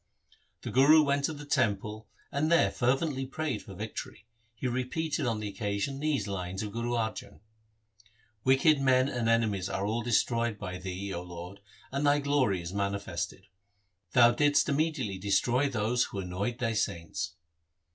The 0.63 0.71
Guru 0.71 1.03
went 1.03 1.25
to 1.25 1.33
the 1.33 1.45
temple 1.45 2.07
and 2.31 2.51
there 2.51 2.71
fervently 2.71 3.27
prayed 3.27 3.61
for 3.61 3.75
victory. 3.75 4.25
He 4.55 4.65
repeated 4.67 5.27
on 5.27 5.39
the 5.39 5.47
occasion 5.47 5.99
these 5.99 6.25
lines, 6.27 6.63
of 6.63 6.71
Guru 6.71 6.93
Arjan:— 6.93 7.39
Wicked 8.43 8.81
men 8.81 9.07
and 9.07 9.29
enemies 9.29 9.69
are 9.69 9.85
all 9.85 10.01
destroyed 10.01 10.57
by 10.57 10.79
Thee, 10.79 11.09
0 11.09 11.21
Lord, 11.21 11.59
and 11.91 12.03
Thy 12.07 12.17
glory 12.17 12.61
is 12.63 12.73
manifested. 12.73 13.45
Thou 14.13 14.31
didst 14.31 14.67
immediately 14.67 15.19
destroy 15.19 15.69
those 15.69 16.05
who 16.05 16.17
annoyed 16.17 16.57
Thy 16.57 16.73
saints. 16.73 17.33